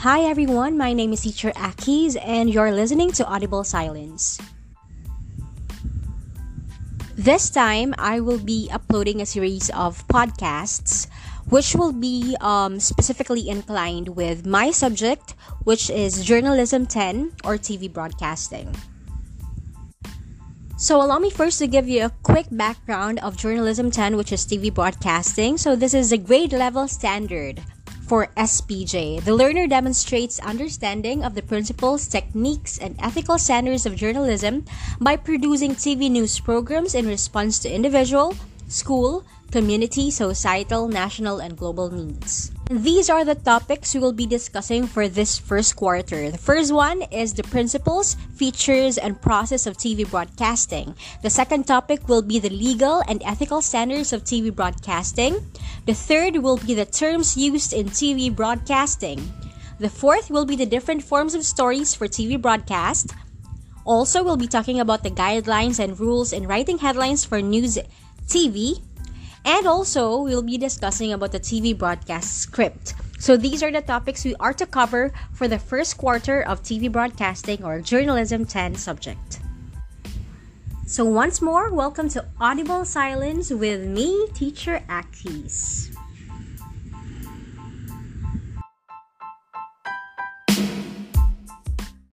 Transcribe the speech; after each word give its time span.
Hi 0.00 0.22
everyone, 0.22 0.78
my 0.78 0.94
name 0.94 1.12
is 1.12 1.20
Teacher 1.20 1.52
Akis 1.52 2.16
and 2.24 2.48
you're 2.48 2.72
listening 2.72 3.12
to 3.20 3.26
Audible 3.26 3.64
Silence. 3.64 4.40
This 7.16 7.50
time, 7.50 7.94
I 7.98 8.20
will 8.20 8.38
be 8.38 8.70
uploading 8.72 9.20
a 9.20 9.26
series 9.26 9.68
of 9.76 10.00
podcasts 10.08 11.06
which 11.50 11.74
will 11.74 11.92
be 11.92 12.34
um, 12.40 12.80
specifically 12.80 13.50
inclined 13.50 14.16
with 14.16 14.46
my 14.46 14.70
subject, 14.70 15.34
which 15.64 15.90
is 15.90 16.24
Journalism 16.24 16.86
10 16.86 17.44
or 17.44 17.58
TV 17.58 17.92
Broadcasting. 17.92 18.74
So, 20.78 20.96
allow 20.96 21.18
me 21.18 21.28
first 21.28 21.58
to 21.58 21.66
give 21.66 21.90
you 21.90 22.06
a 22.06 22.12
quick 22.22 22.46
background 22.50 23.18
of 23.18 23.36
Journalism 23.36 23.90
10, 23.90 24.16
which 24.16 24.32
is 24.32 24.46
TV 24.46 24.72
Broadcasting. 24.72 25.58
So, 25.58 25.76
this 25.76 25.92
is 25.92 26.10
a 26.10 26.16
grade 26.16 26.54
level 26.54 26.88
standard 26.88 27.60
for 28.10 28.26
SPJ. 28.34 29.22
The 29.22 29.38
learner 29.38 29.68
demonstrates 29.68 30.42
understanding 30.42 31.22
of 31.22 31.38
the 31.38 31.46
principles, 31.46 32.08
techniques, 32.08 32.74
and 32.76 32.98
ethical 32.98 33.38
standards 33.38 33.86
of 33.86 33.94
journalism 33.94 34.66
by 34.98 35.14
producing 35.14 35.78
TV 35.78 36.10
news 36.10 36.42
programs 36.42 36.98
in 36.98 37.06
response 37.06 37.60
to 37.60 37.70
individual, 37.70 38.34
school, 38.70 39.26
community, 39.50 40.10
societal, 40.10 40.86
national, 40.88 41.40
and 41.40 41.58
global 41.58 41.90
needs. 41.90 42.52
These 42.70 43.10
are 43.10 43.24
the 43.24 43.34
topics 43.34 43.94
we 43.94 44.00
will 44.00 44.14
be 44.14 44.26
discussing 44.26 44.86
for 44.86 45.08
this 45.08 45.36
first 45.36 45.74
quarter. 45.74 46.30
The 46.30 46.38
first 46.38 46.72
one 46.72 47.02
is 47.10 47.34
the 47.34 47.42
principles, 47.42 48.14
features, 48.38 48.96
and 48.96 49.20
process 49.20 49.66
of 49.66 49.76
TV 49.76 50.08
broadcasting. 50.08 50.94
The 51.22 51.30
second 51.30 51.66
topic 51.66 52.08
will 52.08 52.22
be 52.22 52.38
the 52.38 52.50
legal 52.50 53.02
and 53.08 53.20
ethical 53.26 53.60
standards 53.60 54.12
of 54.12 54.22
TV 54.22 54.54
broadcasting. 54.54 55.42
The 55.86 55.94
third 55.94 56.36
will 56.36 56.56
be 56.56 56.74
the 56.74 56.86
terms 56.86 57.36
used 57.36 57.72
in 57.72 57.90
TV 57.90 58.30
broadcasting. 58.30 59.18
The 59.80 59.90
fourth 59.90 60.30
will 60.30 60.44
be 60.44 60.54
the 60.54 60.66
different 60.66 61.02
forms 61.02 61.34
of 61.34 61.42
stories 61.42 61.94
for 61.94 62.06
TV 62.06 62.40
broadcast. 62.40 63.10
Also, 63.84 64.22
we'll 64.22 64.36
be 64.36 64.46
talking 64.46 64.78
about 64.78 65.02
the 65.02 65.10
guidelines 65.10 65.80
and 65.82 65.98
rules 65.98 66.32
in 66.32 66.46
writing 66.46 66.78
headlines 66.78 67.24
for 67.24 67.40
news 67.42 67.78
TV. 68.30 68.80
And 69.44 69.66
also, 69.66 70.22
we'll 70.22 70.42
be 70.42 70.56
discussing 70.56 71.12
about 71.12 71.32
the 71.32 71.40
TV 71.40 71.76
broadcast 71.76 72.38
script. 72.38 72.94
So 73.18 73.36
these 73.36 73.62
are 73.62 73.72
the 73.72 73.82
topics 73.82 74.24
we 74.24 74.34
are 74.36 74.54
to 74.54 74.64
cover 74.64 75.12
for 75.34 75.48
the 75.48 75.58
first 75.58 75.98
quarter 75.98 76.40
of 76.40 76.62
TV 76.62 76.90
broadcasting 76.90 77.64
or 77.64 77.80
Journalism 77.80 78.46
10 78.46 78.76
subject. 78.76 79.40
So 80.86 81.04
once 81.04 81.42
more, 81.42 81.70
welcome 81.74 82.08
to 82.10 82.24
Audible 82.40 82.84
Silence 82.84 83.50
with 83.50 83.86
me, 83.86 84.28
Teacher 84.32 84.82
Akis. 84.88 85.94